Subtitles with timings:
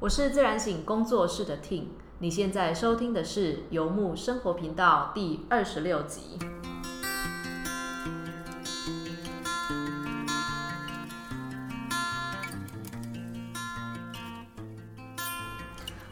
[0.00, 1.86] 我是自然醒工作室的 Ting，
[2.20, 6.38] 你现在收听的是游牧生活频道第二十六集。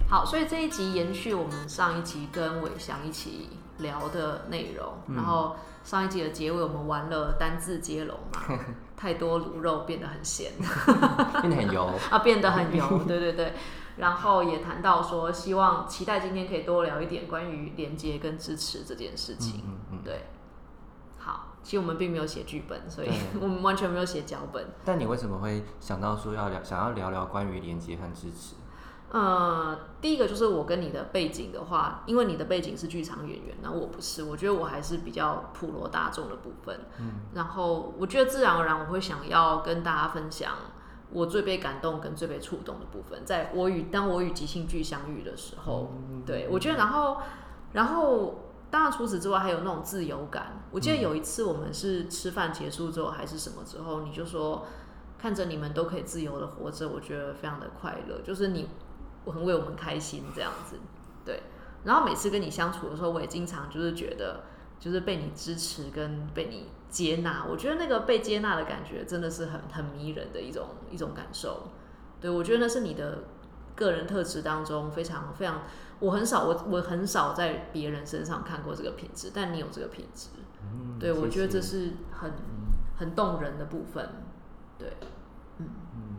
[0.09, 5.55] 好，所以这一集延续我们上一集跟伟翔一起聊的内容，然后
[5.87, 8.59] 上一集的结尾我们玩了单字接龙嘛，
[8.97, 10.51] 太多卤肉变得很咸，
[11.41, 13.53] 变得很油 啊，变得很油，对对对。
[13.97, 19.63] 然后也谈到说，希望期待今天可以多聊一点关于连接跟支持这件事情。
[19.65, 20.27] 嗯嗯对，
[21.19, 24.67] 好，其实我们并没有写剧本，所以我们完全没有写脚本。
[24.85, 28.57] 但你为什么会想到说要聊，想要聊聊关于连接和支持？
[29.17, 36.81] 呃，第一个就是我跟你的背景的话，因为你的背景是剧场演员，那我不是，我觉得我还是比较普罗大众的部分。
[36.99, 40.53] 嗯，然后我觉得自然而然我会想要跟大家分享
[41.11, 45.91] 我最被感动跟最被触动的部分，在我与当我与即兴剧相遇的时候，
[46.27, 47.17] 对我觉得，然后
[47.73, 50.63] 然后当然除此之外还有那种自由感。
[50.71, 54.67] 我记得有一次我们是吃饭结束之后还是什么之后，你就说
[55.17, 58.69] 看着你们都可以自由的活着，我觉得非常的快乐，就是你。
[59.27, 60.79] 我很为我们开心，这样子，
[61.25, 61.43] 对。
[61.85, 64.45] 然后每次跟你相处的时候，我也经常就是觉得，
[64.81, 67.45] 就是被你支持跟被你接纳。
[67.49, 71.69] 我觉得那个被接纳的感觉，真的是很很迷人的一种一种感受。
[72.21, 73.25] 对我觉得那是你的
[73.77, 75.63] 个人特质当中非常非常，
[76.01, 80.31] 我很少我我很少在别人身上看过这个品质，但你有这个品质。
[80.63, 82.33] 嗯，对我觉得这是很
[82.97, 84.09] 很动人的部分。
[84.77, 84.93] 对，
[85.59, 86.17] 嗯嗯，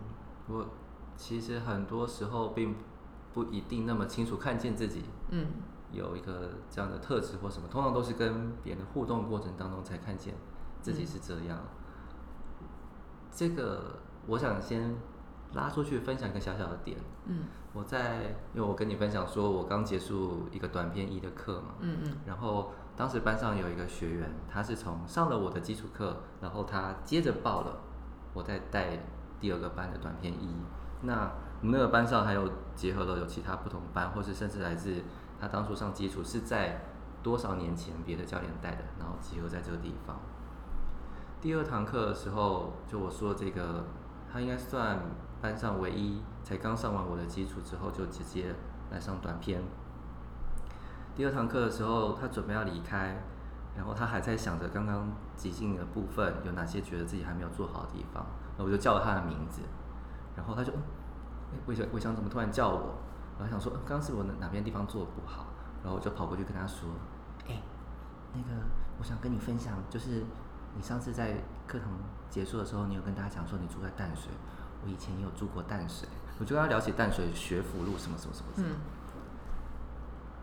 [0.47, 0.65] 我
[1.17, 2.75] 其实很多时候并。
[3.37, 5.45] 不一定那么清楚看见自己，嗯，
[5.91, 10.33] 有一个这样的特质或什么，通常都是跟别人互动过程当中才看见
[10.81, 11.59] 自己是这样。
[13.31, 14.95] 这个我想先
[15.53, 17.43] 拉出去分享一个小小的点，嗯，
[17.73, 27.77] 我在因为我跟你分享说我刚结束一个短篇一的课嘛，嗯嗯，然后当时班上有一个学员，他是从上了我的基础课，然后他接着报了
[28.33, 28.97] 我在带
[29.39, 30.55] 第二个班的短篇一，
[31.03, 31.31] 那。
[31.61, 35.01] 我们那个班上还有结合了有其他不同班，或是甚至来自
[35.41, 36.81] 他当初上基础是在
[37.23, 40.19] 多少年前别的教练带的，然后集合在这个地方。
[41.41, 43.85] 第二堂课的时候，就我说这个，
[44.31, 44.99] 他应该算
[45.41, 48.53] 班上唯一才刚上完我的基础之后就直接
[48.91, 49.63] 来上短片。
[51.15, 53.23] 第二堂课的时候，他准备要离开，
[53.75, 58.23] 然后他还在想着刚刚即兴的部分有哪些觉得自己还没有做好的地方，
[58.57, 59.63] 那我就叫了他的名字，
[60.35, 60.71] 然后他就。
[61.65, 62.95] 魏翔，魏翔怎么突然叫我？
[63.39, 65.45] 我还想说，刚刚是我哪哪边地方做的不好，
[65.83, 66.89] 然后我就跑过去跟他说
[67.47, 67.61] ：“哎，
[68.33, 68.61] 那个，
[68.97, 70.23] 我想跟你分享，就是
[70.75, 71.35] 你上次在
[71.67, 71.87] 课堂
[72.31, 74.31] 结束的时候，你有跟大家讲说你住在淡水，
[74.83, 76.09] 我以前也有住过淡水，
[76.39, 78.47] 我就跟他聊起淡水学府路什么什么什么。
[78.57, 78.75] 嗯。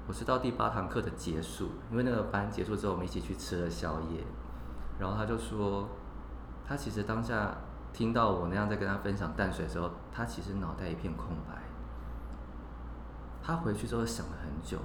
[0.07, 4.23] 我是到第八堂课的结束，因为那个班结束之后，我们一起去吃了宵夜，
[5.01, 5.89] 然后他就说，
[6.65, 7.57] 他其实当下。
[7.95, 11.63] 听到我那样在跟他分享淡水的时候，他其实脑袋一片空白。
[13.41, 14.79] 他回去之后想了很久，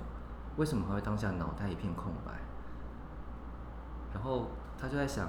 [0.57, 2.31] 为什么会当下脑袋一片空白？
[4.13, 5.27] 然后他就在想，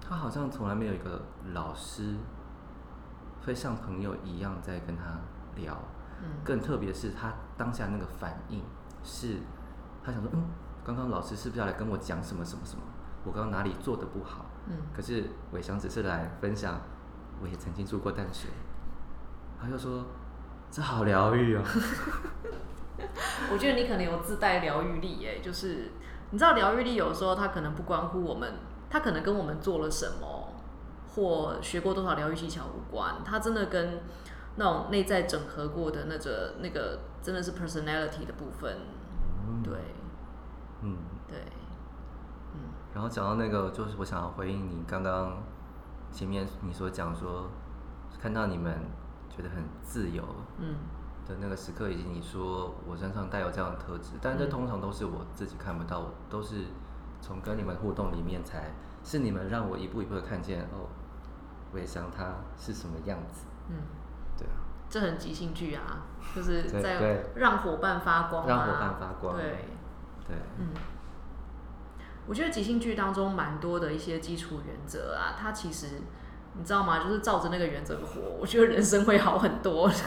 [0.00, 1.20] 他好像从来没有一个
[1.52, 2.14] 老师
[3.44, 5.02] 会像朋友一样在跟他
[5.56, 5.76] 聊。
[6.22, 6.28] 嗯。
[6.44, 8.62] 更特别是他当下那个反应，
[9.02, 9.38] 是
[10.04, 10.44] 他想说，嗯，
[10.84, 12.82] 刚刚老师是不是要来跟我讲什么什么什么？
[13.24, 14.46] 我刚刚哪里做的不好？
[14.68, 14.76] 嗯。
[14.94, 16.80] 可是伟翔只是来分享。
[17.42, 18.50] 我也曾经住过淡水，
[19.60, 20.04] 他就说
[20.70, 21.62] ：“这好疗愈哦。
[23.52, 25.92] ”我觉得你可能有自带疗愈力耶，就是
[26.30, 28.54] 你知道疗愈力有时候它可能不关乎我们，
[28.88, 30.52] 它可能跟我们做了什么
[31.14, 34.00] 或学过多少疗愈技巧无关，它真的跟
[34.56, 38.78] 那种内在整合过的那个那个真的是 personality 的部分。
[39.62, 39.74] 对，
[40.80, 40.96] 嗯，
[41.28, 41.38] 对，
[42.54, 42.60] 嗯。
[42.94, 45.42] 然后讲到那个，就是我想要回应你刚刚。
[46.12, 47.50] 前面你所讲说，
[48.20, 48.74] 看到你们
[49.28, 50.24] 觉得很自由，
[50.58, 50.76] 嗯，
[51.26, 56.64] 的那个时刻，以及你说我身上带有这样的特质，但这通常都是我自己看不到，都是
[57.20, 58.70] 从跟你们互动里面才
[59.04, 60.88] 是你们让我一步一步的看见哦，
[61.72, 63.76] 我也想他是什么样子，嗯，
[64.38, 64.56] 对啊，
[64.88, 69.68] 这很即兴剧啊，就是在让伙伴发光，让伙伴发光，对，
[70.26, 70.68] 对，嗯。
[72.26, 75.86] 我觉得即兴剧当中蛮多的一些基础原则啊，它其实
[76.54, 77.02] 你知道吗？
[77.02, 79.90] 就是照着那个原则活，我觉得人生会好很多。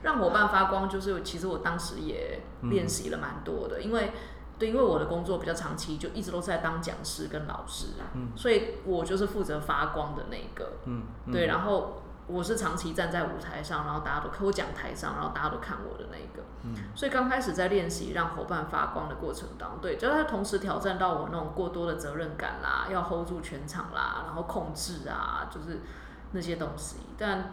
[0.00, 4.12] 让伙伴发光，就是其实我当时也练习了蛮多的，因为
[4.56, 11.02] 对，因为我的工作比较长期，就一直都是在当讲师跟老师，嗯，所以我就是负责发光的那个，嗯，
[11.32, 16.42] 对，然后我是长期站在舞台上，然后大家都看我讲台上，然后大家都看我的那一个。
[16.62, 25.80] 嗯所以刚开始在练习让伙伴发光的过程当中，对，就是他同时挑战到我那种过多的责任感啦，要 hold 住全场啦，然后控制啊，就是
[26.32, 26.96] 那些东西。
[27.16, 27.52] 但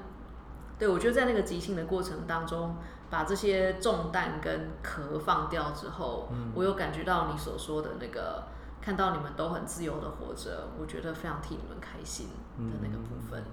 [0.77, 2.75] 对我觉得在那个即兴的过程当中，
[3.10, 8.44] 把这些重担跟壳放掉之后，嗯我有感觉到你所说的那个，
[8.81, 12.27] 看到你们都很自由的活着，我觉得非常替你们开心
[12.57, 13.42] 的那个部分。
[13.42, 13.44] 对，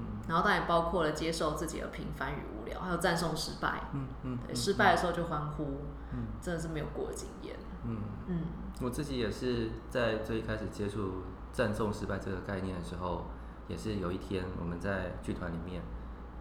[0.00, 0.20] 嗯。
[0.28, 3.82] 然后当然包括了接受自己的平凡与无聊，还有赞颂失败。
[3.92, 5.82] 嗯嗯对，失败的时候就欢呼，
[6.12, 6.26] 嗯。
[6.40, 7.56] 真的是没有过的经验。
[7.84, 8.40] 嗯，嗯。
[8.82, 13.26] 我自己也是在最一开始接触赞颂失败这个概念的时候，
[13.68, 15.82] 也是有一天我们在剧团里面，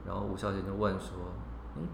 [0.06, 1.18] 然后吴小姐就问说
[1.76, 1.88] ：“嗯，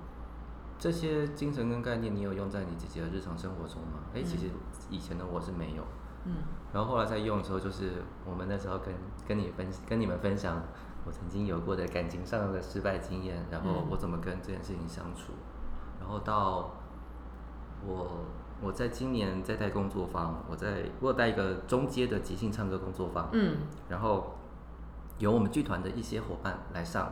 [0.77, 4.51] 这些精神跟概念你有用在你自己的日常生活中吗？”哎、其实
[4.89, 5.83] 以前的我是没有，
[6.25, 6.35] 嗯。
[6.71, 8.93] 然后后来在用的时候，就是我们那时候跟
[9.27, 10.61] 跟你分跟你们分享
[11.05, 13.87] 我曾经有过的感情上的失败经验，然后嗯。
[13.91, 15.33] 我怎么跟这件事情相处，
[15.99, 16.71] 然后到
[17.85, 18.25] 我
[18.61, 23.57] 我在今年在带工作坊，我在我有带一个中阶的即兴唱歌工作坊，嗯。
[23.87, 24.35] 然后
[25.19, 27.11] 由我们剧团的一些伙伴来上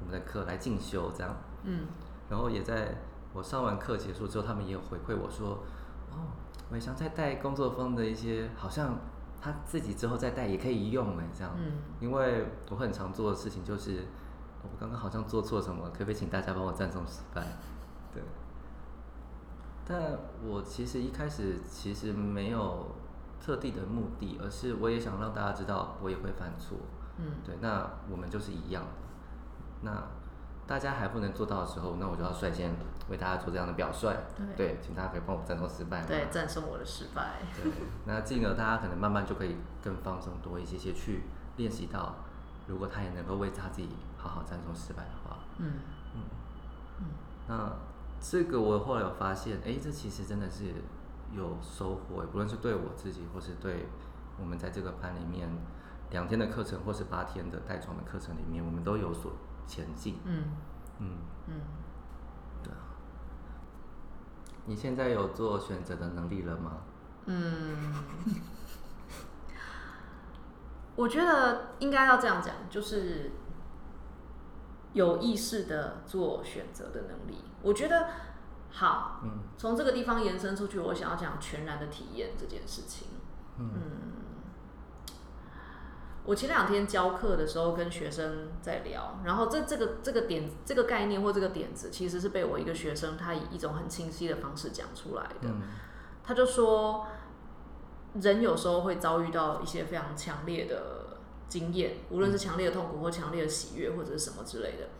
[0.00, 1.34] 我们的课来进修这样，
[1.64, 1.86] 嗯。
[2.30, 2.96] 然后也在
[3.32, 5.58] 我上完课结束之后，他们也有回馈我说，
[6.10, 6.30] 哦，
[6.70, 8.96] 我也想再带工作坊的一些，好像
[9.42, 11.72] 他自己之后再带也可以用哎，这样，嗯。
[11.98, 14.06] 因为我很常做的事情就是，
[14.62, 17.42] 我刚刚好像做错什么，可不可以请大家帮我赞颂失败？
[18.14, 18.22] 对，
[19.84, 20.16] 但
[20.46, 22.94] 我其实一开始其实没有
[23.40, 26.78] 特地的目的，而是我也想让大家知道我也会犯错，
[27.18, 27.24] 嗯。
[27.44, 28.90] 对，那我们就是一样的。
[29.80, 29.90] 那
[30.72, 32.74] 大家还不能做到的时候，那我就要率先
[33.10, 34.08] 为大家做这样的表率。
[34.56, 36.06] 对请大家可以帮我战胜失败吗。
[36.08, 37.42] 对，战胜我的失败。
[37.54, 37.70] 对，
[38.06, 41.24] 那进而大家可能慢慢就可以更放松多一些些去
[41.58, 42.14] 练习到，
[42.66, 45.74] 如果他也能够为他自己好好战胜失败的话，嗯
[47.46, 47.70] 那
[48.18, 50.72] 这个我后来有发现，哎，这其实真的是
[51.36, 53.88] 有收获，不论是对我自己，或是对
[54.40, 55.50] 我们在这个班里面
[56.08, 59.32] 两天的课程，或是八天的带妆的课程里面，我们都有所
[59.72, 60.18] 前进。
[60.24, 60.44] 嗯
[60.98, 61.16] 嗯，
[61.46, 61.60] 嗯，
[62.62, 62.76] 对啊。
[64.66, 66.82] 你现在有做选择的能力了吗？
[67.24, 67.94] 嗯，
[70.94, 73.32] 我觉得应该要这样讲，就是
[74.92, 77.42] 有意识的做选择的能力。
[77.62, 78.08] 我觉得
[78.70, 83.08] 好，嗯从这个地方延伸出去，我想要讲全然的体验这件事情。
[83.58, 83.70] 嗯
[86.24, 95.48] 我前两天教课的时候跟学生在聊，然后这这个这个点这个概念或这个点子，其实是被我一个学生他以一种很清晰的方式讲出来的。
[95.48, 95.62] 嗯
[96.24, 97.04] 他就说，
[98.14, 101.16] 人有时候会遭遇到一些非常强烈的
[101.48, 104.90] 经验，无论是强烈的痛苦或强烈的喜悦或者是什么之类的。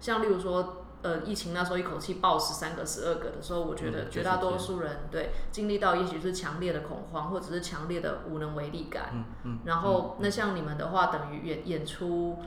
[0.00, 9.10] 像例如说，呃，疫情那时候一口气爆十三个、十二个的时候，我觉得嗯绝大多数人对经历到也许是强烈的恐慌，或者是强烈的无能为力感。
[9.12, 9.58] 嗯嗯。
[9.64, 12.38] 然后，那像你们的话，等于演演出，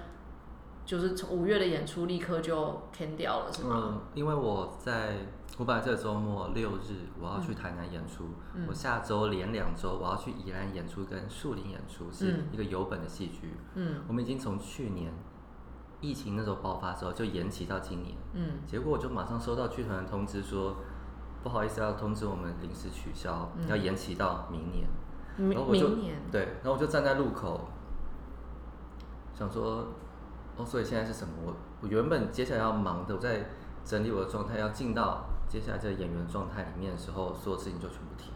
[0.86, 3.82] 就是从五月的演出立刻就 can 掉了，是吗？
[3.86, 5.18] 嗯，因为我在
[5.58, 8.26] 我本来这个周末六日我要去台南演出，
[8.56, 13.56] 嗯我下周连两周我要去宜兰演出跟树林演出，是嗯一个有本的戏剧。
[13.76, 15.12] 嗯我们已经从去年
[16.04, 18.60] 疫情那时候爆发之后就延期到今年，嗯。
[18.68, 20.76] 结果我就马上收到剧团的通知说，
[21.42, 23.68] 不好意思要通知我们临时取消，嗯。
[23.68, 24.88] 要延期到明年。
[25.36, 27.62] 然后明我就明年，对，然后我就站在路口，
[29.34, 29.88] 想说，
[30.56, 31.34] 哦，所以现在是什么？
[31.44, 33.50] 我我原本接下来要忙的，我在
[33.84, 38.32] 整理我的状态，要进到接下来这个演员状态里面的时候，所有事情就全部停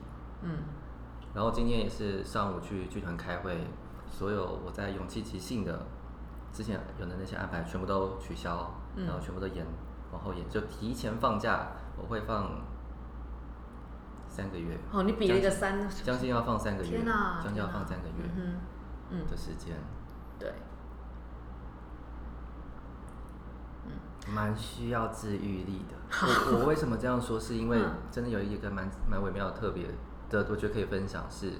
[1.35, 3.67] 然后今天也是上午去剧团开会，
[4.09, 5.85] 所有我在勇气即兴的
[6.57, 9.63] 之前有的那些安排全部都取消，嗯然后全部都延
[10.11, 12.49] 往后延，就提前放假，我会放
[14.27, 14.75] 三个月。
[14.91, 17.05] 哦，你比了一个三，将近要放三个月，
[17.43, 18.59] 将近要放三个月嗯哼
[19.11, 19.75] 嗯，的时间，
[20.39, 20.51] 对，
[24.33, 25.95] 蛮需要治愈力的。
[26.25, 27.39] 我我为什么这样说？
[27.39, 29.85] 是因为嗯真的有一个蛮蛮微妙的特别
[30.31, 31.53] 的，我觉得可以分享是，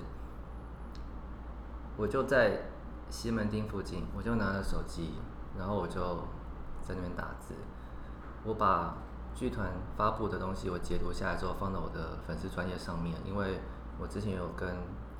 [1.98, 2.64] 我就在
[3.10, 5.14] 西门町附近，我就拿着手机，
[5.58, 6.00] 然后我就
[6.82, 7.54] 在那边打字，
[8.44, 8.96] 我把
[9.34, 13.60] 剧团发布的东西我截图下来之后放到我的粉丝专业上面，因为
[14.00, 14.68] 我之前有跟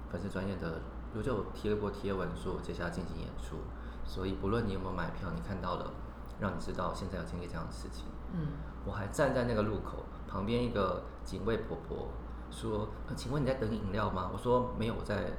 [0.10, 0.82] 粉丝专业的
[1.16, 3.58] 我就贴过贴文说我接下来进行演出，
[4.06, 5.92] 所以不论你有没有买票，你看到了，
[6.40, 8.06] 让你知道现在要经历这样的事情。
[8.34, 8.48] 嗯
[8.86, 12.08] 我还站在那个路口旁边，一个警卫婆婆
[12.50, 15.34] 说：“呃请问你在等饮料吗？”我说：“没有，我在，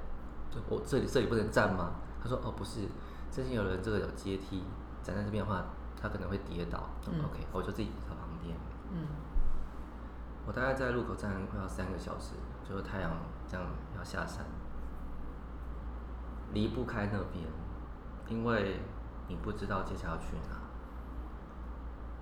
[0.69, 2.89] 我这里这里不能站吗？”她说：“哦，不是，
[3.31, 4.65] 之前有人这个有阶梯，
[5.03, 5.65] 站在这边的话，
[6.01, 6.89] 他可能会跌倒。
[7.07, 8.57] 嗯 OK，我就自己在旁边。
[8.93, 9.07] 嗯
[10.47, 12.33] 我大概在路口站快要三个小时，
[12.67, 13.11] 就是太阳
[13.47, 14.47] 这样要下山，
[16.55, 17.45] 离不开那边，
[18.29, 18.81] 因为
[19.29, 20.57] 你不知道接下来要去哪。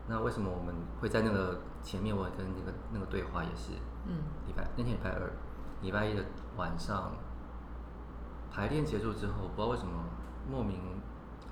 [0.09, 2.17] 那为什么我们会在那个前面？
[2.17, 3.73] 我跟那个那个对话也是，
[4.07, 5.31] 嗯礼拜那天礼拜二，
[5.83, 6.25] 礼拜一的
[6.57, 7.13] 晚上
[8.57, 10.03] 排练结束之后，不知道为什么
[10.51, 10.81] 莫名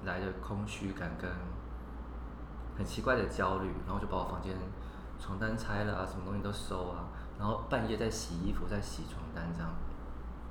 [0.05, 1.31] 来的空虚感跟
[2.79, 4.57] 很奇怪的焦虑，然后就把我房间
[5.21, 7.05] 床单拆了啊，什么东西都收啊，
[7.39, 9.71] 然后半夜在洗衣服，在洗床单这样，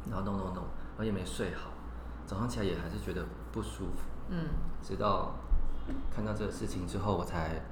[0.06, 1.72] 然后弄弄弄，然后也没睡好，
[2.28, 5.32] 早上起来也还是觉得不舒服，嗯直到
[6.14, 7.64] 看到这个事情之后，我才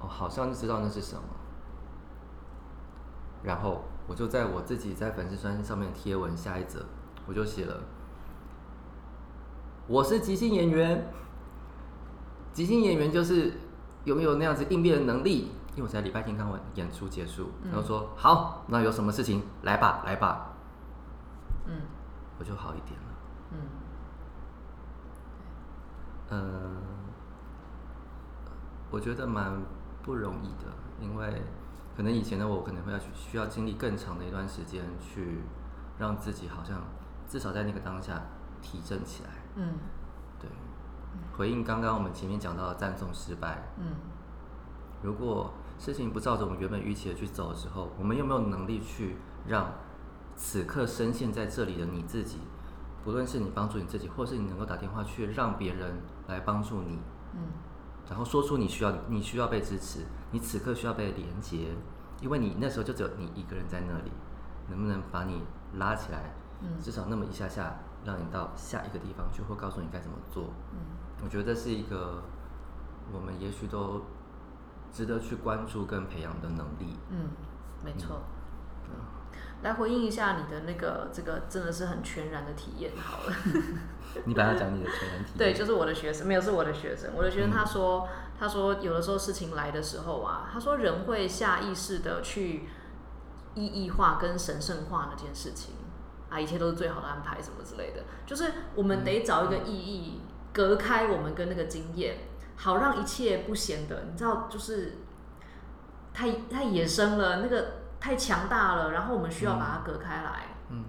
[0.00, 1.22] 哦，好像知道那是什么。
[3.44, 6.84] 然后我就在我自己在粉丝专上面贴文下一则，
[7.26, 7.80] 我就写了：
[9.86, 11.12] 我是即兴演员，
[12.52, 13.52] 即兴演员就是
[14.04, 15.52] 拥有那样子应变的能力。
[15.76, 20.56] 因为我在礼拜天刚完演出结束，然后说、好，那有什么事情来吧，来吧，
[21.66, 21.82] 嗯
[22.36, 23.06] 我就好一点了。
[23.52, 23.58] 嗯
[26.30, 26.76] 嗯，
[28.90, 29.62] 我觉得蛮
[30.02, 30.64] 不容易的，
[31.00, 31.42] 因为
[31.98, 35.40] 可能以前的我可能会要去需要经历更长的一段时间，去
[35.98, 36.80] 让自己好像
[37.26, 38.22] 至少在那个当下
[38.62, 39.30] 提振起来。
[39.56, 39.72] 嗯。
[40.38, 40.48] 对，
[41.36, 43.96] 回应刚刚我们前面讲到的赞颂失败，嗯。
[45.02, 49.16] 如果事情不照着我们原本预期的去走的时候，我们有没有能力去
[49.48, 49.72] 让
[50.36, 52.38] 此刻深陷在这里的你自己，
[53.02, 55.96] 不论是你帮助你自己，或是你能够打电话去让别人
[56.28, 57.00] 来帮助你，
[57.34, 57.40] 嗯
[58.08, 61.68] 然后说出你需要你需要被支持，你此刻需要被连接，
[62.20, 64.10] 因为你那时候就只有你一个人在那里，
[64.68, 65.42] 能不能把你
[65.74, 70.44] 拉起来，嗯至少那么一下下，让你到下一个地方去，或告诉你该怎么做。
[70.72, 70.78] 嗯
[71.22, 72.22] 我觉得这是一个
[73.12, 74.02] 我们也许都
[74.92, 76.96] 值得去关注跟培养的能力。
[77.10, 77.28] 嗯，
[77.84, 78.22] 没错。
[79.62, 83.36] 来回应一下你的那个，这个真的是很全然的体验好了。
[84.24, 85.38] 你把它讲你的全然体验。
[85.38, 87.10] 对，就是我的学生，没有是我的学生。
[87.14, 92.68] 我的学生嗯他说，他说有的时候事情来的时候啊，他说人会下意识的去
[93.54, 95.74] 意义化跟神圣化那件事情
[96.30, 98.02] 啊，一切都是最好的安排什么之类的。
[98.24, 100.20] 就是我们得找一个意义，
[100.52, 102.16] 隔开我们跟那个经验，
[102.56, 104.98] 好让一切不显得，你知道，就是
[106.14, 110.46] 太太野生了，那个太强大了，然后我们需要把它隔开来。
[110.70, 110.84] 嗯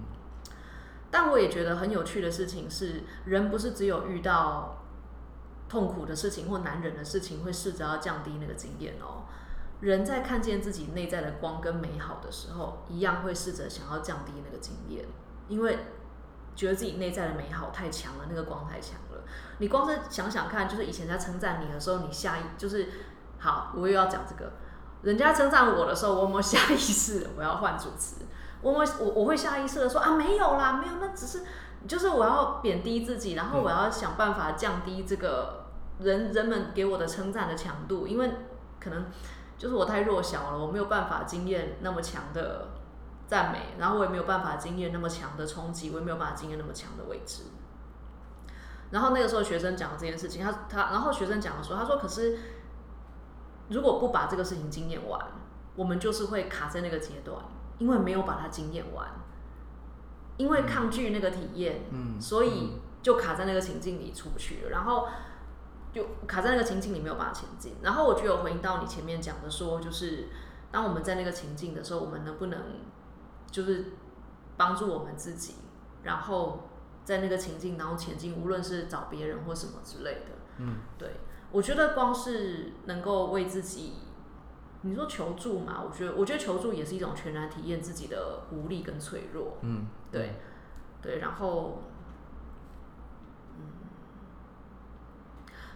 [1.12, 4.78] 但我也觉得很有趣的事情是，人不是只有遇到
[5.68, 9.26] 痛苦的事情或难忍的事情，会试着要降低那个经验哦。
[9.80, 15.04] 人在看见自己内在的光跟美好的时候，一样会试着想要降低那个经验，
[15.48, 15.80] 因为
[16.56, 19.24] 觉得自己内在的美好太强了，那个光太强了。
[19.58, 22.88] 你光是想想看，就是以前在称赞你的时候，你下一就是
[23.40, 24.52] 好，我又要讲这个。
[25.02, 28.26] 人家称赞我的时候，我有没有下意识我要换主词？
[28.62, 31.44] 我 我我我会下意识的说啊，没有啦，没有，那只是
[31.88, 35.68] 就是我要贬低自己，然后我要想办法降低这个
[36.00, 38.30] 人人们给我的称赞的强度，因为
[38.80, 39.06] 可能
[39.58, 42.68] 就是我太弱小了，我没有办法经验那么强的
[43.28, 47.44] 赞美，然后我也没有办法经验那么强的冲击，我也没有办法经验那么强的未知。
[48.92, 52.40] 然后那个时候学生讲这件事情，他他然后学生讲的说，他说可是
[53.70, 55.20] 如果不把这个事情经验完，
[55.76, 57.42] 我们就是会卡在那个阶段，
[57.78, 59.08] 因为没有把它经验完，
[60.38, 65.08] 因为抗拒那个体验，嗯所以就卡在那个情境里出不去了，然后
[65.94, 67.76] 就卡在那个情境里没有办法前进。
[67.82, 70.28] 然后我就有回应到你前面讲的说，就是
[70.72, 72.60] 当我们在那个情境的时候，我们能不能
[73.50, 73.94] 就是
[74.58, 75.56] 帮助我们自己，
[76.04, 76.70] 然后
[77.06, 80.32] 在那个情境然后前进，无论是找别人或什么之类的。
[80.58, 83.94] 嗯对，我觉得光是能够为自己，
[84.82, 85.82] 你说求助嘛？
[85.84, 89.58] 我觉得，我觉得求助也是一种全然体验自己的无力跟脆弱。
[89.62, 90.36] 嗯，对，
[91.02, 91.82] 对，然后，
[93.58, 93.66] 嗯，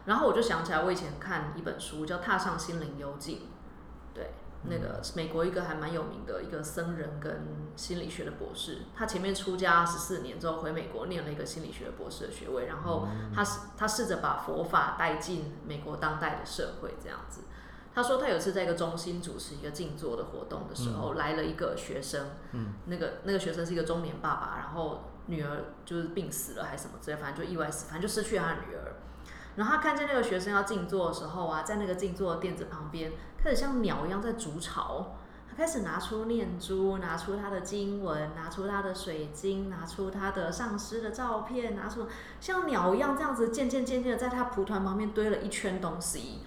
[0.06, 3.44] 然后我就想起来，我以前看一本书叫《踏上心灵幽径》，对，
[4.65, 17.41] 那个美国一个还蛮有名的一个僧人跟心理学的博士，他前面出家十四年之后回美国念了一个心理学博士的学位，然后他试他试着把佛法带进美国当代的社会这样子。
[17.93, 28.96] 他说他有一次在一个中心主持一个静坐的活动的时候，来了一个学生，嗯，那个那个学生是一个中年爸爸，然后女儿就是病死了还是什么之类，反正就意外死，反正就失去了他的女儿。
[29.55, 35.15] 然后他看见那个学生要静坐的时候啊，在那个静坐的垫子旁边，开始像鸟一样在筑巢，
[35.50, 42.07] 他开始拿出念珠，拿出他的经文，拿出他的水晶，拿出他的上师的照片，拿出
[42.39, 46.39] 像鸟一样这样子渐渐渐渐的在他蒲团旁边堆了一圈东西，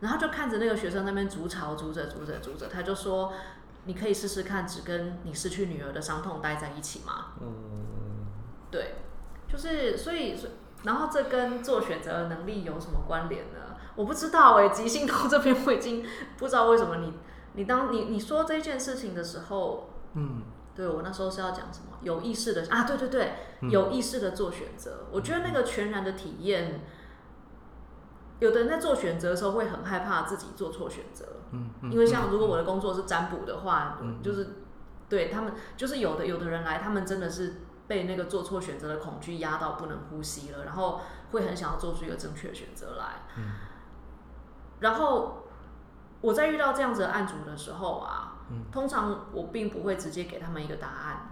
[0.00, 3.32] 然后就看着那个学生那边筑巢，筑着筑着筑着，他就说
[3.84, 8.24] ：“你可以试试看，只跟你失去女儿的伤痛待在一起吗？”嗯，
[8.70, 8.94] 对，
[9.46, 10.52] 就是所以，所以
[10.84, 13.60] 然后这跟做选择的能力有什么关联呢？
[13.96, 16.04] 我不知道哎、即兴到这边我已经
[16.36, 17.12] 不知道为什么你
[17.54, 20.42] 你当你你说这件事情的时候，嗯，
[20.74, 21.96] 对我那时候是要讲什么？
[22.02, 25.06] 有意识的啊，对对对，嗯有意识的做选择。
[25.12, 26.80] 我觉得那个全然的体验，
[28.40, 34.56] 有的人在做选择的时候会很害怕自己做错选择，嗯嗯，因为像如果我的工作是占卜的话，嗯就是
[35.08, 41.00] 对他们，就是有的有的人来，他们真的是被那个做错选择的恐惧压到不能呼吸了，然后
[41.32, 43.22] 会很想要做出一个正确的选择来。
[43.36, 43.44] 嗯
[44.80, 45.44] 然后
[46.20, 51.30] 我在遇到这样子的案主的时候啊，嗯通常我并不会直接给他们一个答案，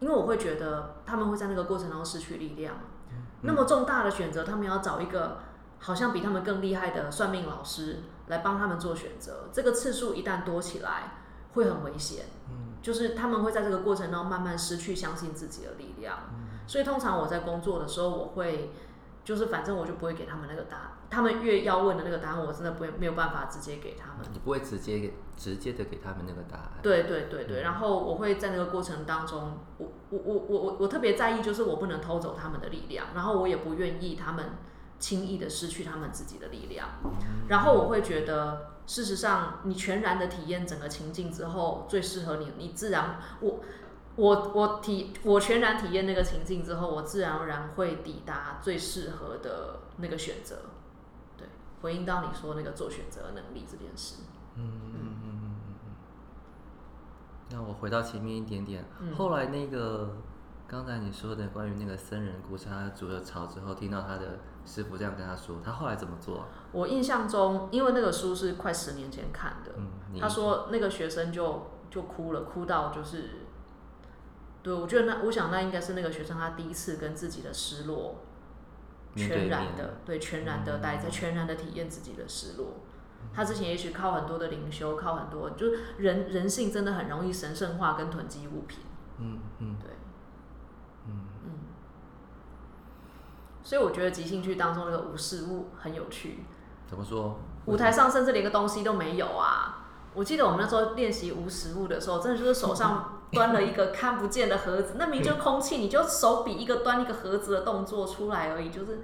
[0.00, 2.76] 因为我会觉得他们会在那个过程中失去力量。
[3.10, 5.40] 嗯那么重大的选择，他们要找一个
[5.80, 11.14] 好像比他们更厉害的算命老师来帮他们做选择，这个次数一旦多起来，
[11.54, 12.26] 会很危险。
[12.48, 16.18] 嗯就是他们会在这个过程中慢慢失去相信自己的力量。
[16.66, 18.72] 所以通常我在工作的时候，我会
[19.24, 24.26] 就是反正我就不会给他们那个答案，他们越要问的那个答案，我真的不会没有办法直接给他们。
[24.32, 26.72] 你不会直接直接的给他们那个答案。
[26.82, 34.44] 对对对对，然后我会在那个过程当中，我我我我我我特别在意，就是我不能偷走他们的力量，然后我也不愿意他们
[35.02, 36.88] 轻易的失去他们自己的力量，
[37.48, 43.60] 然后我会觉得，事实上你全然的体验整个情境之后，最适合你，你自然我。
[44.14, 50.56] 我我体我全然体验那个情境之后，我自然而然会抵达最适合的那个选择。
[51.38, 51.48] 对，
[51.80, 54.16] 回应到你说那个做选择能力这件事。
[54.56, 55.90] 嗯嗯嗯嗯嗯嗯。
[57.52, 60.18] 那我回到前面一点点，嗯后来那个
[60.68, 66.48] 刚才你说的关于那个僧人故事，他煮了草之后，听到他的师傅这样跟他说，他后来怎么做啊？
[66.72, 73.30] 我印象中，因为那个书是快十年前看的，嗯，他说那个学生就就哭了，哭到就是，
[74.62, 78.22] 对我觉得那我想那应该是那个学生他第一次跟自己的失落
[79.14, 82.76] 全然的对全然的待在全然的体验自己的失落。
[83.34, 88.80] 他之前也许靠很多的灵修，靠很多就是人人性真的很容易神圣化跟囤积物品，
[89.18, 89.90] 嗯嗯对，
[91.06, 91.50] 嗯嗯，
[93.72, 96.44] 所以我觉得即兴剧当中那个无实物很有趣。
[96.86, 97.38] 怎么说？
[97.64, 99.86] 舞台上甚至连个东西都没有啊！
[100.12, 109.00] 我记得我们那时候练习无实物的时候，真的就是手上端了一个 看不见的盒子，那明明就空气，你就手比一个端一个盒子的动作出来而已，就是。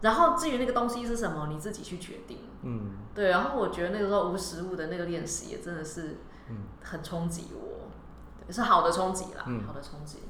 [0.00, 2.38] 然后至于那个东西是什么，你自己去决定。
[2.62, 7.90] 嗯对，然后我觉得那个时候无实物的那个练习也真的是嗯，很冲击我，
[8.46, 10.20] 也，是好的冲击啦，嗯好的冲击。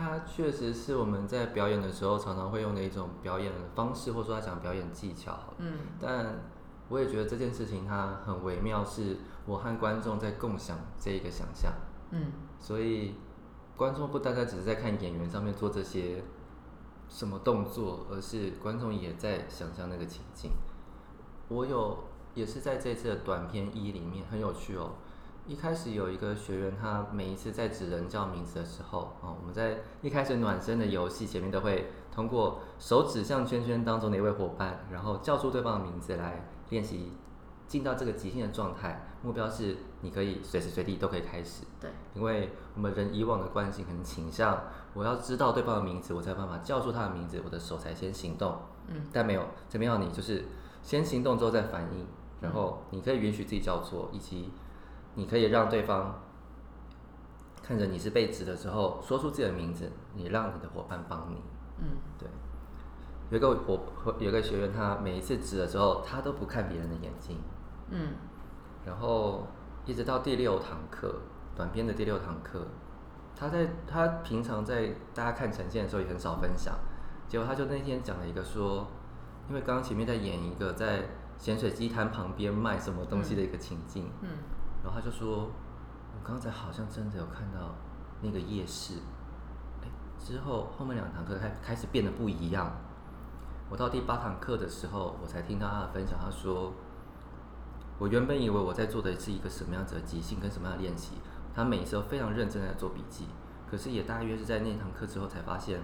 [0.00, 5.38] 对，它确实是我们在表演的时候常常会用的一种表演的方式，或者说他讲表演技巧。
[5.58, 6.40] 嗯但
[6.88, 11.72] 我也觉得这件事情它很微妙，是我和观众在共享这一个想象，
[12.10, 13.14] 嗯所以
[13.76, 16.24] 观众不单单只是在看演员上面做这些
[17.08, 20.50] 什么动作，而是观众也在想象那个情境。
[21.48, 24.92] 我有也是在这次的短片一里面很有趣哦。
[25.46, 37.12] 一开始有一个学员，他每一次在指人叫名字的时候，啊、我们在一开始暖身的游戏前面都会通过手指向圈圈当中的一位伙伴，然后叫出对方的名字来练习
[37.66, 39.06] 进到这个即兴的状态。
[39.22, 44.62] 目标是你可以随时随地都可以开始，对，因为我们人以往的惯性很倾向
[44.94, 48.56] 我要知道对方的名字，我才有办法叫出他的名字，我的手才先行动。
[48.86, 50.46] 嗯，但没有，这边要你就是
[50.82, 52.06] 先行动之后再反应，
[52.40, 54.50] 然后你可以允许自己叫错，以及
[55.14, 56.20] 你可以让对方
[57.62, 61.42] 看着你是被指的时候说出自己的名字，你让你的伙伴帮你。
[61.78, 61.86] 嗯。
[62.18, 62.28] 对，
[63.30, 63.80] 有一个伙
[64.18, 67.38] 有一个学员，他每一次指的时候，他都不看别人的眼睛，
[67.90, 68.14] 嗯。
[68.84, 69.46] 然后
[69.84, 71.20] 一直到第六堂课，
[71.54, 72.66] 短片的第六堂课，
[73.36, 76.74] 他在他平常在大家看呈现的时候也很少分享，
[77.28, 78.86] 结果他就那天讲了一个说，
[79.48, 81.04] 因为刚刚前面在演一个在
[81.38, 84.28] 咸水鸡摊旁边卖什么东西的一个情境，嗯
[84.82, 87.74] 然后他就说，我刚才好像真的有看到
[88.22, 88.94] 那个夜市，
[90.18, 92.70] 之后后面两堂课开开始变得不一样。
[93.68, 96.72] 我到第八堂课的时候，我才听到他的分享，他说，
[97.98, 101.12] 我原本以为我在做的是一个什么样子的即兴跟什么样的练习，
[101.54, 103.26] 他每次都非常认真地在做笔记，
[103.70, 105.80] 可是也大约是在那堂课之后才发现，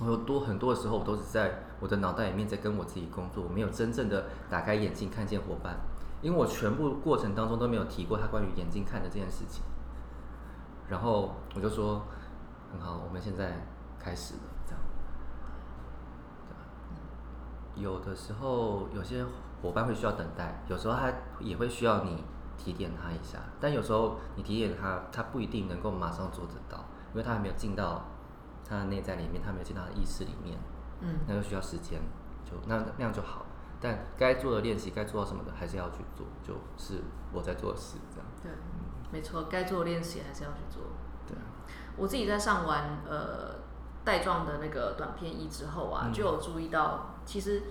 [0.00, 5.76] 我有多很多的时候，我都是在我的脑袋里面在跟我自己工作，我没有真正的打开眼睛看见伙伴。
[6.22, 9.62] 因为我全部过程当中都没有提过他关于眼睛看的这件事情。
[10.88, 12.02] 然后我就说
[12.72, 13.66] 很好，我们现在
[13.98, 14.80] 开始了，这样。
[17.76, 19.24] 有的时候有些
[19.62, 22.24] 伙伴会需要等待，有时候他也会需要你
[22.58, 28.04] 提点他一下，但有时候你提点他，他不一定能够马上做得到，因为他还没有进到
[28.68, 30.58] 他的内在里面，他没有进到他的意识里面，
[31.00, 32.00] 嗯那就需要时间，
[32.44, 33.46] 就那那样就好。
[33.80, 38.26] 但该做的练习，该做到什么的，还是要去做，就是我在做的事，这样。
[38.42, 38.50] 对，
[39.10, 40.82] 没错，该做的练习还是要去做。
[41.26, 41.42] 对啊，
[41.96, 43.56] 我自己在上完呃
[44.04, 47.62] 带状的那个短片一之后啊，嗯就有注意到，其实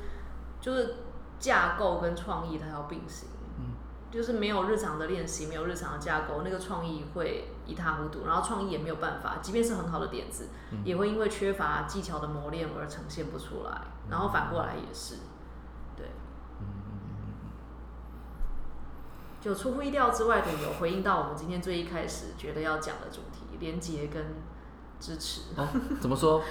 [0.60, 0.96] 就是
[1.40, 3.30] 架构跟创意它要并行。
[3.58, 3.76] 嗯
[4.12, 15.18] 就是没有日常的练习，没有日常的架构，那个创意会一塌糊涂，然后创意也没有办法，即便是很好的点子，嗯也会因为缺乏技巧的磨练而呈现不出来，然后反过来也是，
[15.96, 16.08] 对，
[16.60, 16.66] 嗯
[19.40, 24.26] 就出乎意料之外的有回应到我们今天最一开始觉得要讲的主题，连接跟
[25.00, 25.42] 支持。
[25.56, 25.68] 哦，
[26.02, 26.42] 怎么说？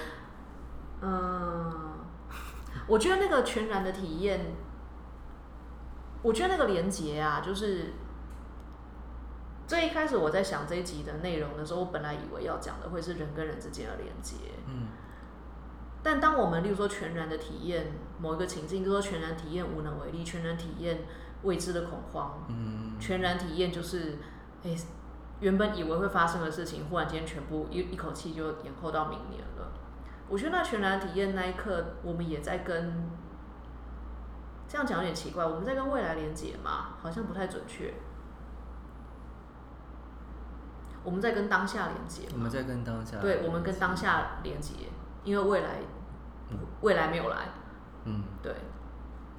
[1.01, 1.93] 嗯，
[2.87, 4.53] 我觉得那个全然的体验，
[6.21, 7.93] 我觉得那个连接啊，就是
[9.67, 14.35] 最一开始我在想这一集的内容的时候，我本来以为要讲的会是人跟人之间的连接，
[14.67, 14.87] 嗯
[16.01, 20.99] 但当我们例如说全然的体验某一个情境，就是说全然体验无能为力，全然体验
[21.43, 22.97] 未知的恐慌，嗯。
[22.99, 24.17] 全然体验就是，
[24.63, 24.75] 哎、
[25.39, 29.71] 原本以为会发生的事情，忽然间全部一一口气就延后到明年了。
[30.27, 33.09] 我觉得那全然体验那一刻，我们也在跟，
[34.67, 37.93] 这样讲有点奇怪，我们在跟未来连接嘛，好像不太准确。
[41.01, 44.73] 我们在跟当下连接，我们在跟当下，对，我们跟当，下连接，
[45.23, 45.79] 因为未来
[46.81, 47.47] 未来没有来，
[48.03, 48.21] 嗯。
[48.43, 48.53] 对，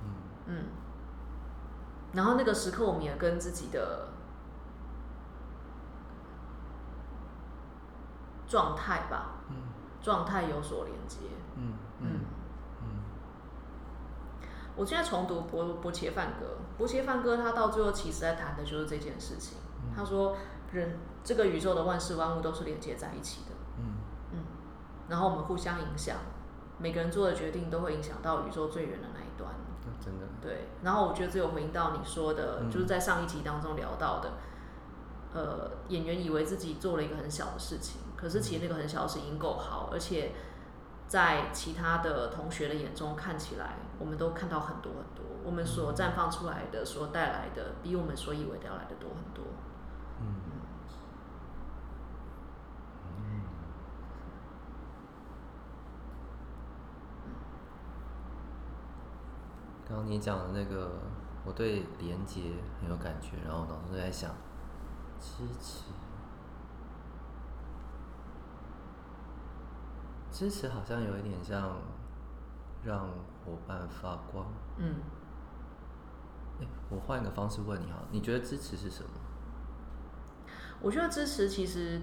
[0.03, 0.15] 嗯。
[0.47, 0.65] 嗯，
[2.13, 4.09] 然后那个时刻，我们也跟自己的
[8.49, 9.57] 状态吧，嗯
[10.03, 11.19] 状态有所连接。
[11.57, 12.21] 嗯嗯嗯，
[12.83, 12.89] 嗯
[14.77, 19.59] 我现在重读伯伯切梵歌，伯切梵歌他到最后其实在谈的就是这件事情。
[19.83, 20.37] 嗯他说，
[20.73, 23.97] 人这个宇宙的万事万物都是连接在一起的，嗯
[24.33, 24.39] 嗯，
[25.09, 26.17] 然后我们互相影响，
[26.79, 29.30] 每个人做的决定都会影响到宇宙最远的那一
[30.01, 32.71] 真的，对，然后我觉得只有回应到你说的，嗯。
[32.71, 34.33] 就是在上一集当中聊到的，
[35.35, 40.33] 呃，演员以为自己做了一个很小的事情，可是其实那个很小的事情已经够好，而且
[41.07, 49.45] 在其他的同学的眼中看起来，我们都看到很多很多，我们所绽放出来的、所带来的，比我们所以为的要来的多很多。
[50.21, 50.51] 嗯嗯
[59.91, 61.01] 刚刚你讲的那个，
[61.45, 62.43] 我对连接
[62.81, 64.31] 很有感觉，然后脑中就在想，
[65.19, 65.83] 支持，
[70.31, 71.77] 支持好像有一点像
[72.85, 73.09] 让
[73.45, 74.47] 伙伴发光。
[74.77, 74.95] 嗯，
[76.61, 79.11] 哎，我换一个方式问你好了，你觉得支持是什么？
[80.81, 82.01] 我觉得支持其实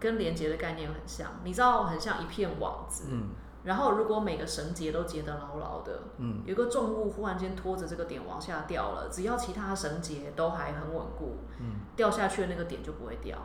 [0.00, 3.08] 跟连接的概念很像，你知道，很像一片网子。
[3.10, 3.28] 嗯
[3.64, 13.38] 然后，如果每个绳结都结得牢牢的，嗯有个重物忽然间拖着这个点往下掉了，只要其他绳结都还很稳固，嗯掉下去的那个点就不会掉。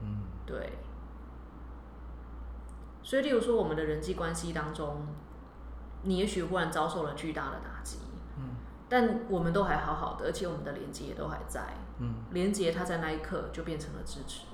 [0.00, 0.78] 嗯对。
[3.02, 5.06] 所以，例如说，我们的人际关系当中，
[6.02, 7.98] 你也许忽然遭受了巨大的打击，
[8.38, 8.56] 嗯
[8.88, 11.74] 但我们都还好好的，而且我们的连接也都还在。
[11.98, 14.46] 嗯连接它在那一刻就变成了支持。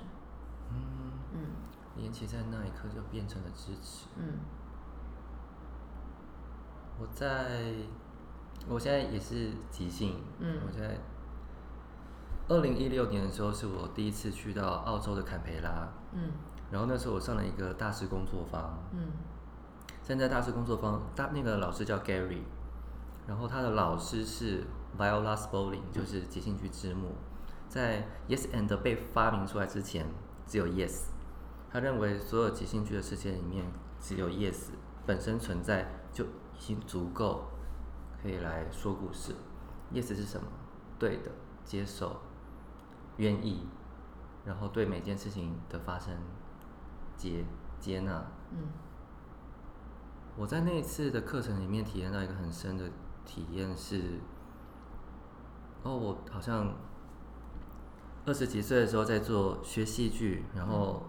[1.98, 4.06] 连接在那一刻就变成了支持。
[4.16, 4.38] 嗯。
[6.98, 7.74] 我在，
[8.68, 10.60] 我现在也是即兴，嗯。
[10.66, 10.98] 我在
[12.48, 16.30] 二零一六年的时候是我第一次去到澳洲的坎培拉，嗯。
[16.70, 19.12] 然后那时候我上了一个大师工作坊，嗯。
[20.02, 22.40] 现在大师工作坊大那个老师叫 Gary，
[23.26, 24.64] 然后他的老师是
[24.98, 27.14] Viola Spolin，就是即兴剧之母，
[27.68, 30.06] 在 Yes and 被发明出来之前
[30.46, 31.02] 只有 Yes，
[31.70, 33.64] 他认为所有即兴剧的世界里面
[34.00, 34.70] 只有 Yes
[35.06, 37.48] 本身存在就已经足够
[38.22, 39.34] 可以来说故事。
[39.92, 40.46] Yes 是什么？
[40.98, 41.30] 对的，
[41.64, 42.20] 接受，
[43.16, 43.66] 愿意，
[44.44, 46.14] 然后对每件事情的发生
[47.16, 47.44] 接
[47.78, 48.24] 接纳。
[48.50, 48.58] 嗯
[50.36, 52.88] 我在那一次的课程里面体验到一个很深的
[53.24, 54.20] 体验是，
[55.82, 56.72] 哦，我好像
[58.24, 61.02] 二十几岁的时候在做学戏剧，然后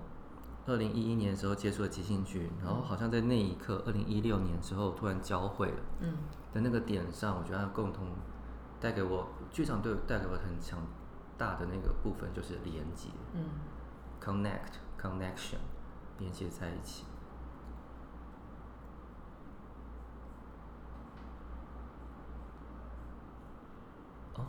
[0.70, 6.14] 二零一一年的时候接触了即兴剧，然后好像在那一刻，二零一六年之后突然交汇了嗯
[6.54, 8.06] 的那个点上，我觉得它共同
[8.80, 10.80] 带给我剧场对带给我很强
[11.40, 13.46] 大的那个部分就是连接嗯
[14.24, 15.58] ，connect connection，
[16.20, 17.06] 连接在一起。
[24.36, 24.44] 哦，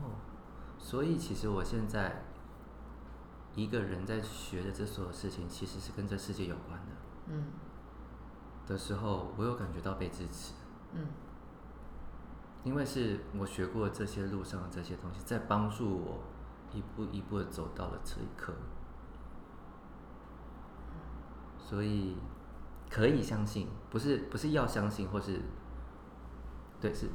[0.79, 2.25] 所以其实我现在
[3.55, 6.93] 一个人在学的这所有事情，其实是跟这世界有关的。
[7.29, 7.45] 嗯
[8.67, 10.53] 的时候，我有感觉到被支持，
[10.95, 11.07] 嗯
[12.63, 16.21] 因为是我学过这些路上的这些东西，在帮助我
[16.73, 18.53] 一步一步的走到了这一刻，
[21.59, 22.17] 所以
[22.91, 25.41] 可以相信，不是不是要相信，或是
[26.81, 27.09] 对是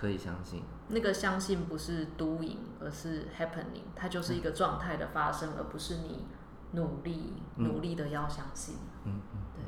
[0.00, 6.26] 可以相信，那个相信不是 doing，而是 happening，它就是一个状态的发生，而不是你
[6.72, 7.64] 努力嗯。
[7.64, 8.76] 努力的要相信。
[9.04, 9.40] 嗯嗯。
[9.54, 9.64] 对，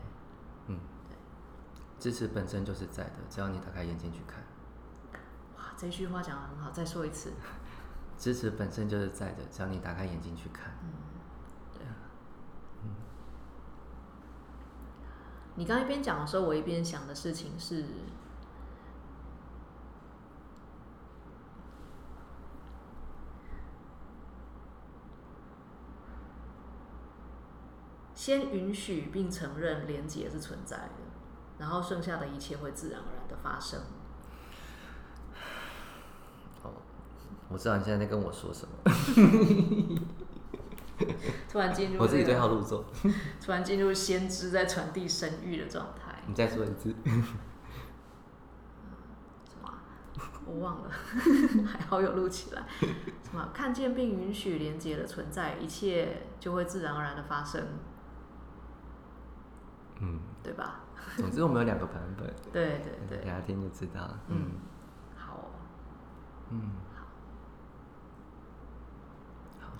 [0.68, 0.80] 嗯。
[1.08, 1.16] 对，
[1.98, 4.42] 支持本身就是在的，只要你打开眼睛去看，
[5.56, 7.32] 哇，这句话讲的很好，再说一次。
[8.18, 10.90] 支持本身就是在的，只要你打开眼睛去看，嗯。
[15.56, 17.84] 你刚一边讲的时候，我一边想的事情是，
[28.30, 30.92] 先允许并承认连结是存在的，
[31.58, 33.80] 然后剩下的一切会自然而然的发生。
[36.62, 36.70] 哦，
[37.48, 38.72] 我知道你现在在跟我说什么，
[41.50, 42.84] 突然进入、我自己对号入座，
[43.44, 46.22] 突然进入先知在传递神谕的状态。
[46.28, 46.94] 你再说一次。
[49.44, 49.56] 什
[50.46, 50.90] 我忘了，
[51.66, 52.62] 还好有录起来。
[53.24, 53.50] 什么？
[53.52, 57.60] 看见并允许连接的存在，一切就会自然而然的发生，
[60.00, 60.80] 嗯，对吧？
[61.16, 64.20] 总之我们有两个版本，对 对对，给他听就知道了。
[64.28, 64.52] 嗯嗯
[65.16, 65.50] 好哦、
[66.50, 66.72] 嗯，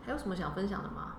[0.04, 1.16] 还有什么想分享的吗？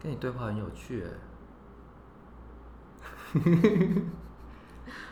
[0.00, 1.10] 跟你对话很有趣哎。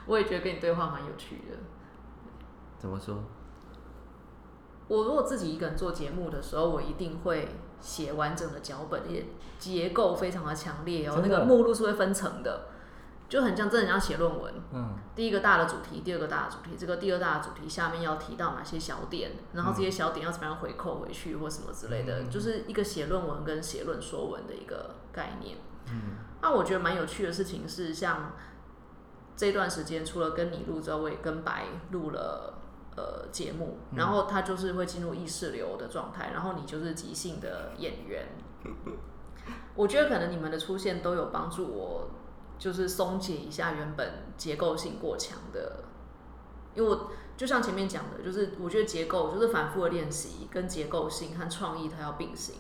[0.07, 1.59] 我也觉得跟你对话蛮有趣的。
[2.79, 3.23] 怎么说？
[4.89, 7.49] 我如果自己一个人做节目的时候，我一定会
[7.81, 9.27] 写完整的脚本，也
[9.59, 12.67] 结构非常的强烈哦，那个目录是会分层的，
[13.29, 14.55] 就很像真的要写论文。
[14.73, 25.57] 嗯第一个大的主题，第二个大的主题，这个第二大的主题下面要提到哪些小点，然后这些小点要怎么样回扣回去或什么之类的，嗯就是一个写论文跟写论说文的一个概念。
[25.89, 28.33] 嗯那我觉得蛮有趣的事情是，像
[29.35, 32.55] 这段时间除了跟你录之外，我也跟白录了
[32.97, 38.27] 呃节目，然后他就是会进入意识流的状态，然后你就是即兴的演员。
[39.77, 42.11] 我觉得可能你们的出现都有帮助我，
[42.59, 45.85] 就是松解一下原本结构性过强的，
[46.75, 52.57] 因为我就像前面讲的，就是我觉得结构就是反复的练习，跟结构性和创意它要并行。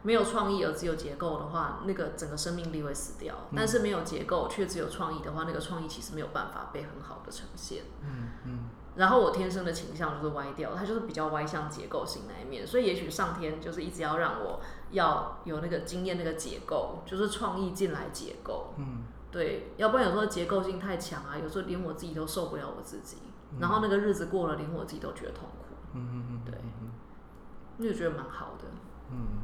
[0.00, 3.34] 没有创意而只有结构的话，那个整个生命力会死掉。
[3.56, 7.82] 但是没有结构却只有创意的话，那个创意其实没有办法被很好的呈现。
[8.00, 18.74] 嗯嗯然后我天生的倾向就是歪掉，它就是比较歪向结构性那一面，所以也许上天就是一直要让我要有那个经验那个结构，就是创意进来结构。
[18.76, 19.04] 嗯。
[19.30, 23.18] 对，要不然有时候结构性太强啊，有时候连我自己都受不了我自己，
[23.60, 26.90] 然后那个日子过了，连我自己都觉得痛苦，嗯嗯嗯，对嗯
[27.76, 28.64] 那就觉得蛮好的。
[29.10, 29.42] 嗯，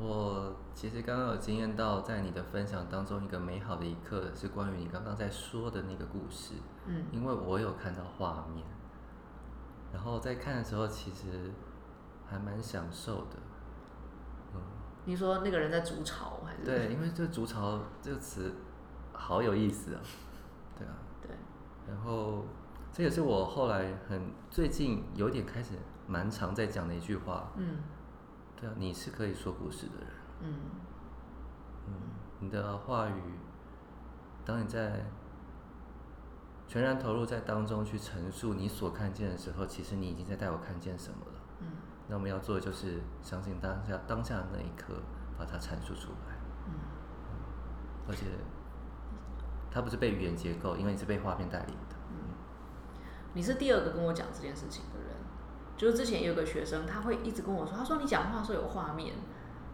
[0.00, 6.52] 我其实刚刚有经验到，在你的分享当中，一个美好的一刻是关于你刚刚在说的那个故事。
[6.84, 8.62] 嗯因为我有看到画面，
[9.90, 11.50] 然后在看的时候，其实
[12.26, 13.38] 还蛮享受的。
[14.54, 14.60] 嗯，
[15.06, 16.64] 你说那个人在筑巢还是？
[16.66, 18.52] 对，因为这“筑巢”这个词
[19.14, 20.00] 好有意思啊。
[20.78, 21.30] 对啊，对，
[21.88, 22.44] 然后
[22.92, 25.72] 这也是我后来很最近有点开始
[26.06, 27.50] 蛮常在讲的一句话。
[27.56, 27.78] 嗯
[28.60, 30.08] 对啊，你是可以说故事的人。
[30.40, 30.54] 嗯
[31.86, 31.92] 嗯，
[32.40, 33.22] 你的话语，
[34.44, 35.06] 当你在
[36.66, 41.40] 全然投入在当中去陈述你所看见的时候，其实你已经在带我看见什么了。
[41.60, 41.66] 嗯
[42.08, 44.94] 那我们要做的就是相信当下当下的那一刻，
[45.36, 46.36] 把它阐述出来。
[46.66, 46.72] 嗯
[48.08, 48.26] 而且，
[49.70, 51.96] 它不是被语言结构，因为你是被画面带领的。
[52.10, 52.16] 嗯
[53.34, 55.16] 你是第二个跟我讲这件事情的人，
[55.76, 59.14] 就是之前有个学生，他会一直跟我说，他说你讲话的时候有画面，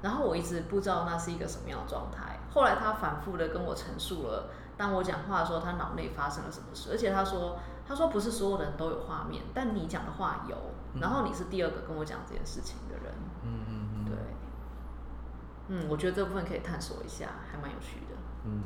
[0.02, 2.40] 然后我一直不知道那是一个什么样的状态。
[2.50, 10.56] 后来他反复的跟我陈述了，当我讲话的时候，他脑内发生了什么事，而且他说，他说不是所有人都有画面，但你讲的话有，
[11.00, 14.16] 然后你是第二个跟我讲这件事情的人，嗯嗯嗯，对，
[15.68, 18.16] 嗯，我觉得这部分可以探索一下，还蛮有趣的。
[18.44, 18.62] 嗯，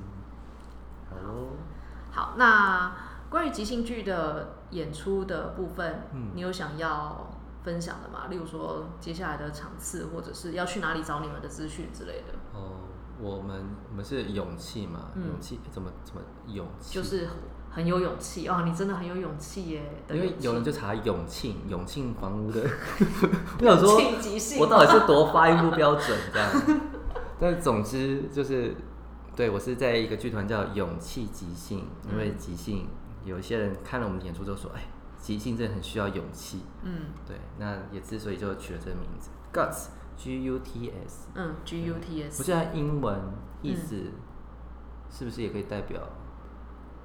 [2.10, 2.92] 好，那
[3.28, 6.32] 关于即兴剧的演出的部分，嗯。
[6.34, 7.26] 你有想要
[7.66, 8.28] 分享的嘛？
[8.30, 12.78] 例如说接下来的场次，或者是要去哪里找你们的资讯之类的，哦，
[13.20, 16.94] 我们我们是勇气嘛，嗯勇气怎么怎么勇气？
[16.94, 17.28] 就是
[17.68, 19.82] 很有勇气哦，你真的很有勇气耶！
[20.06, 22.62] 的因为有人就查永庆永庆房屋的，
[23.60, 24.00] 我想说
[24.60, 26.50] 我到底是多发音不标准这样？
[27.40, 28.74] 但总之就是，
[29.34, 32.88] 对我是在一个剧团叫勇气即兴，因为即兴
[33.24, 34.80] 有一些人看了我们演出之后说，哎，
[35.26, 36.62] 即兴真的很需要勇气。
[36.84, 43.20] 嗯对，那也之所以就取了这个名字，guts G U T S，嗯，G U T 不是它英文
[43.60, 44.12] 意思，
[45.10, 46.00] 是不是也可以代表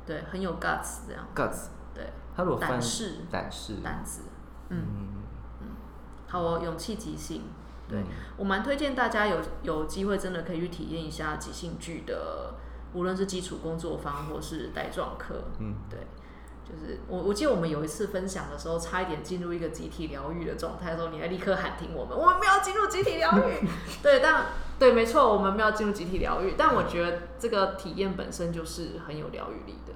[0.06, 1.70] 对，很有 guts 这样，guts？
[1.96, 4.22] 对，它如果翻胆识胆识，胆子，
[4.70, 4.78] 嗯，
[5.62, 5.68] 嗯，
[6.28, 7.42] 好哦，勇气即兴。
[7.90, 8.06] 对嗯
[8.38, 12.54] 我蛮推荐大家有有机会真的可以去体验一下即兴剧的，
[12.94, 16.00] 无论是基础工作坊或是带状课，嗯，对，
[16.72, 23.68] 就是我我记得我们有一次分享的时候，差一点进入一个集体疗愈的状态的时候，你还立刻喊停我们，我们没有进入集体疗愈。
[24.02, 24.46] 对，但
[24.80, 29.94] 对，没错，我们没有进入集体疗愈，但我觉得这个体验本身就是很有疗愈力的。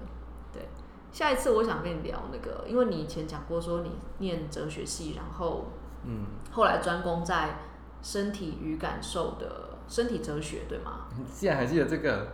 [0.51, 0.67] 对，
[1.11, 5.67] 下一次我想跟你聊那个，因为你以前讲过说你念哲学系，然后
[6.03, 7.59] 嗯，后来专攻在
[8.01, 11.07] 身体与感受的身体哲学，对吗？
[11.17, 12.27] 你竟然还记得这个？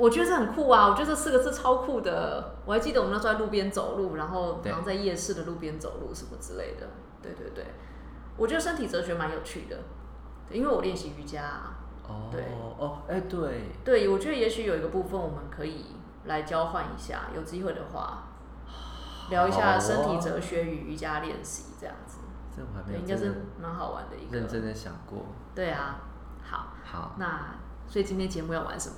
[0.00, 0.86] 我觉得这很酷啊！
[0.88, 2.56] 我觉得这四个字超酷的。
[2.64, 6.86] 我还记得我们那时候在路边走路，然后然后在夜市的路边走路什么之类的。
[7.22, 7.66] 对对对，
[8.38, 9.76] 我觉得身体哲学蛮有趣的，
[10.48, 11.76] 因为我练习瑜伽、啊。
[12.08, 12.44] 哦，对
[12.78, 15.84] 哦，哎，对，对，我觉得也许有一个部分我们可以
[16.24, 18.24] 来交换一下，有机会的话，
[19.28, 22.20] 聊一下身体哲学与瑜伽练习这样子。
[22.56, 24.38] 对，这我还没有应该是蛮好玩的一个。
[24.38, 25.26] 认真的想过。
[25.54, 26.00] 对啊，
[26.42, 27.54] 好，好，那
[27.86, 28.96] 所以今天节目要玩什么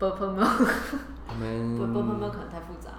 [0.00, 1.44] b u r p l e 我 b
[1.84, 2.90] u r p l e 们可能太复杂。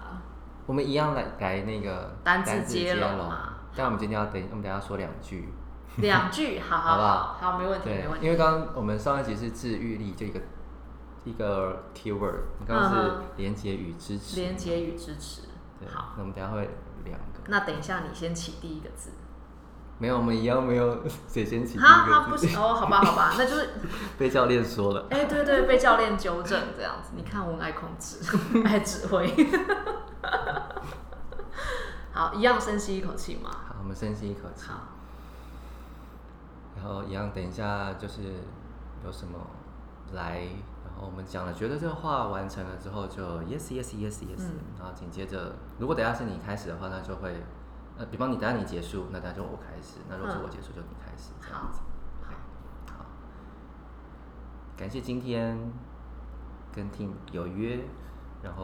[0.67, 5.49] 我们一样来来那个单字接龙嘛但我们今天要等，我们等下说两句，
[5.97, 8.25] 两句，好好好好，没问题，没问，题。
[8.25, 10.39] 因为刚刚我们上一集是治愈力，就一个
[11.23, 15.41] 一个 keyword，你刚刚是连接与支持，连接与支持。
[15.79, 16.69] 对，好，那我们等下会
[17.03, 19.09] 两个，那等一下你先起第一个字。
[20.01, 20.97] 没有，我们一样没有
[21.29, 23.69] 谁先起第哈哈，一个字，不行哦，好吧，好吧，那就是，
[24.17, 27.11] 被教练说了，哎，对对，被教练纠正这样子。
[27.15, 28.17] 你看我很爱控制，
[28.65, 29.31] 爱指挥。
[32.11, 33.51] 好，一样深吸一口气嘛。
[33.51, 34.73] 好，我们深吸一口气，好，
[36.75, 38.21] 然后一样等一下就是
[39.05, 39.37] 有什么
[40.13, 40.39] 来，
[40.83, 47.35] 然后我们讲了，觉得这个话完成了之后就 yes yes yes yes，、嗯然后紧接着如果等一下是你开始的话，那就会
[48.01, 51.81] 呃，比方你等下你结束，那等一下就我开始，那如果是嗯我结束就你开始，这样好子。
[52.23, 52.33] OK，
[52.87, 53.05] 好，
[54.75, 55.71] 感谢今天
[56.73, 57.85] 跟 Team 有约，
[58.41, 58.63] 然后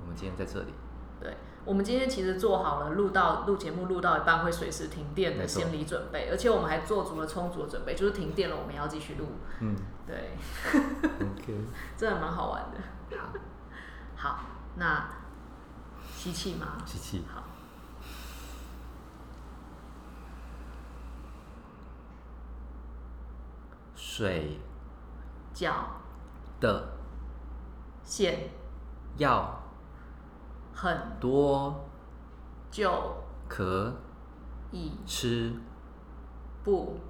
[0.00, 0.72] 我们今天在这里，
[1.20, 9.26] 对，我们今天其实做好了录到录节目录到一半会随时停电的心理准备，而且我们还做足了充足的准备，就是停电了我们要继续录。
[9.60, 10.30] 嗯对
[10.74, 11.60] ，，OK，
[11.94, 13.16] 真的蛮好玩的。
[13.18, 13.28] 好，
[14.16, 14.40] 好，
[14.76, 15.10] 那
[16.10, 16.78] 吸气吗？
[16.86, 17.42] 吸气，好，
[24.14, 24.60] 水
[25.54, 25.72] 饺
[26.60, 26.86] 的
[28.04, 28.50] 馅
[29.16, 29.62] 要
[30.74, 31.88] 很多
[32.70, 34.00] 就可
[34.70, 35.54] 以吃
[36.62, 37.00] 不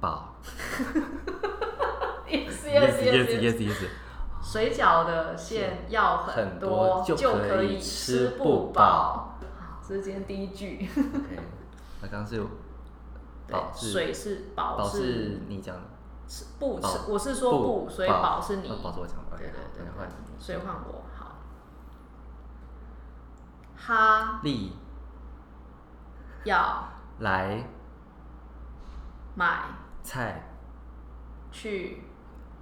[0.00, 0.34] 饱。
[2.26, 3.86] yes yes yes yes。
[4.42, 8.82] 水饺的馅要很很多多就就可以吃吃不不饱。
[8.82, 9.38] 好，
[9.86, 10.88] 这是今天第一句。
[10.96, 11.38] OK，
[12.02, 12.44] 那刚刚是对
[13.52, 15.82] 饱，是水是饱饱是是你讲的，
[16.28, 18.68] 是不是，我是说不，所以宝是你。
[18.68, 19.36] 哦饱是我讲的。
[19.36, 20.08] 对对对
[20.38, 21.36] 所以换我好。
[23.76, 24.40] 哈。
[24.42, 24.72] 利
[26.44, 26.88] 要。
[27.20, 27.64] 来。
[29.34, 29.64] 买。
[30.02, 30.50] 菜。
[31.52, 32.02] 去。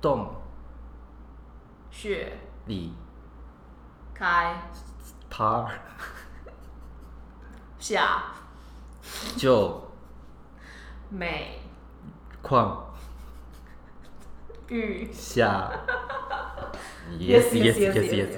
[0.00, 0.34] 洞
[1.90, 2.94] 穴里
[4.12, 4.70] 开。
[5.30, 5.68] 趴
[7.78, 8.24] 下。
[9.36, 9.80] 就
[11.08, 11.60] 美。
[12.42, 12.93] 况
[14.68, 15.10] 玉。
[15.12, 15.70] 下。
[17.18, 18.28] Yes, yes, yes, yes,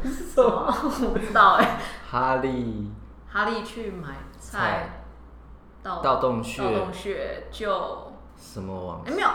[0.32, 0.72] 什么？
[1.02, 1.80] 我不知道哎。
[2.08, 2.90] 哈利。
[3.28, 5.04] 哈利去买菜菜，
[5.82, 6.62] 到到洞穴。
[6.62, 9.28] 到洞穴就什么王哎没有，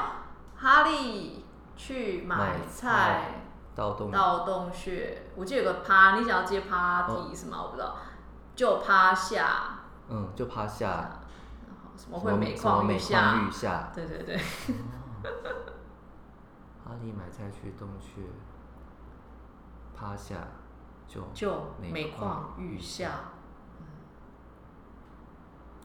[0.55, 1.45] 哈利
[1.76, 3.21] 去买买菜菜
[3.76, 4.09] 到洞。
[4.09, 7.59] 到洞穴，我记得有个趴，你想要接趴哦题是吗？
[7.61, 7.95] 我不知道，
[8.55, 13.21] 就趴下，嗯就趴下，然后什么会每什么每况愈下。
[13.34, 13.91] 况愈，下。
[13.93, 14.39] 对对对，
[16.86, 18.22] 哈利买菜去洞穴，
[19.96, 20.36] 趴下
[21.08, 23.10] 就就每每况愈下。
[23.80, 23.86] 嗯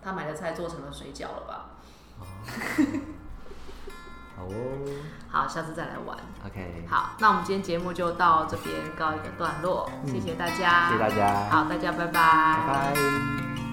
[0.01, 1.71] 他买的菜做成了水饺了吧？
[4.37, 4.87] 好哦
[5.29, 6.17] 好，下次再来玩。
[6.47, 13.68] ，OK，好，那我们今天节目就到这边告一个段落，谢谢大家，谢谢大家，好，大家拜拜，拜拜。